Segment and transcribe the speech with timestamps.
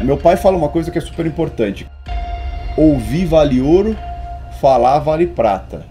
[0.00, 1.86] Meu pai fala uma coisa que é super importante:
[2.76, 3.96] ouvir vale ouro,
[4.60, 5.82] falar vale prata.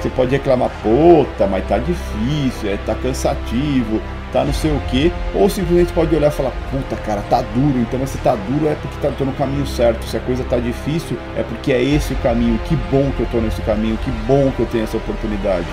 [0.00, 4.00] Você pode reclamar, puta, mas tá difícil, é, tá cansativo,
[4.32, 7.78] tá não sei o que, ou simplesmente pode olhar e falar, puta cara, tá duro,
[7.78, 10.42] então mas se tá duro é porque tá, tô no caminho certo, se a coisa
[10.42, 13.96] tá difícil é porque é esse o caminho, que bom que eu tô nesse caminho,
[13.98, 15.66] que bom que eu tenho essa oportunidade.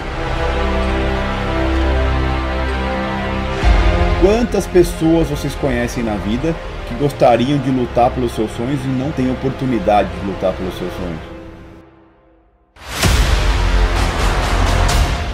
[4.21, 6.53] Quantas pessoas vocês conhecem na vida
[6.89, 10.91] que gostariam de lutar pelos seus sonhos e não têm oportunidade de lutar pelos seus
[10.93, 11.39] sonhos?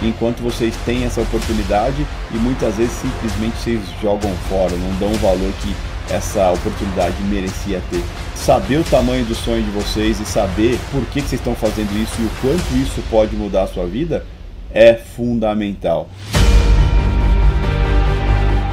[0.02, 5.18] enquanto vocês têm essa oportunidade e muitas vezes simplesmente vocês jogam fora, não dão o
[5.18, 5.74] valor que
[6.08, 8.04] essa oportunidade merecia ter.
[8.36, 12.14] Saber o tamanho do sonho de vocês e saber por que, vocês estão fazendo isso
[12.20, 14.24] e o quanto isso pode mudar a sua vida
[14.72, 16.08] é fundamental.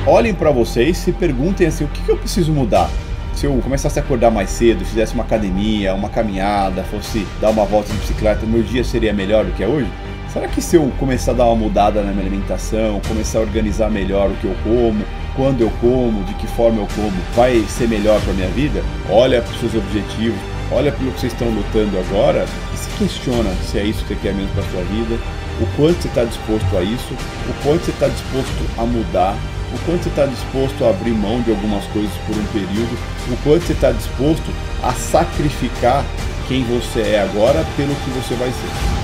[0.06, 2.90] Olhem para vocês e perguntem assim: o que, que eu preciso mudar?
[3.34, 7.66] se eu começasse a acordar mais cedo, fizesse uma academia, uma caminhada, fosse dar uma
[7.66, 9.90] volta de bicicleta, meu dia seria melhor do que é hoje?
[10.32, 13.90] Será que se eu começar a dar uma mudada na minha alimentação, começar a organizar
[13.90, 15.04] melhor o que eu como,
[15.36, 18.82] quando eu como, de que forma eu como, vai ser melhor para minha vida?
[19.10, 20.40] Olha para os seus objetivos,
[20.72, 24.20] olha pelo que vocês estão lutando agora e se questiona se é isso que você
[24.22, 25.16] quer mesmo para sua vida,
[25.60, 29.36] o quanto você está disposto a isso, o quanto você está disposto a mudar,
[29.74, 32.98] o quanto você está disposto a abrir mão de algumas coisas por um período,
[33.32, 34.52] o quanto você está disposto
[34.84, 36.06] a sacrificar
[36.48, 39.04] quem você é agora pelo que você vai ser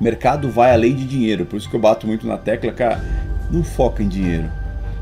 [0.00, 1.44] mercado vai além de dinheiro.
[1.44, 3.02] Por isso que eu bato muito na tecla, cara,
[3.50, 4.50] não foca em dinheiro.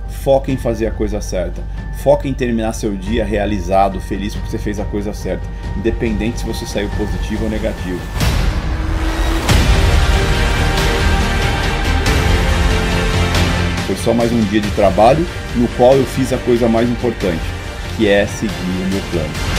[0.08, 1.62] Foca em fazer a coisa certa.
[2.02, 6.46] Foca em terminar seu dia realizado, feliz porque você fez a coisa certa, independente se
[6.46, 8.00] você saiu positivo ou negativo.
[13.86, 15.24] Foi só mais um dia de trabalho
[15.54, 17.42] no qual eu fiz a coisa mais importante,
[17.96, 19.56] que é seguir o meu plano.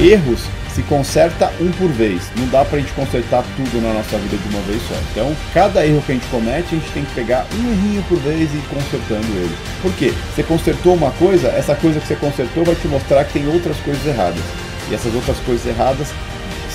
[0.00, 0.40] erros
[0.74, 2.22] se conserta um por vez.
[2.36, 4.94] Não dá pra gente consertar tudo na nossa vida de uma vez só.
[5.12, 8.18] Então, cada erro que a gente comete, a gente tem que pegar um errinho por
[8.18, 9.56] vez e ir consertando ele.
[9.80, 10.12] Por quê?
[10.34, 13.76] Você consertou uma coisa, essa coisa que você consertou vai te mostrar que tem outras
[13.78, 14.42] coisas erradas.
[14.90, 16.08] E essas outras coisas erradas,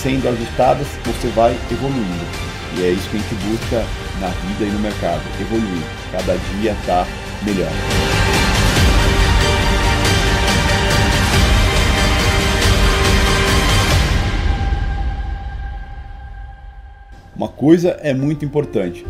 [0.02, 2.26] sendo ajustadas, você vai evoluindo.
[2.78, 3.86] E é isso que a gente busca
[4.22, 5.84] na vida e no mercado, evoluir.
[6.12, 7.06] Cada dia tá
[7.44, 7.70] melhor.
[17.36, 19.06] Uma coisa é muito importante.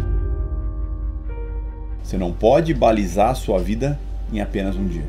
[2.04, 4.00] Você não pode balizar a sua vida
[4.32, 5.06] em apenas um dia.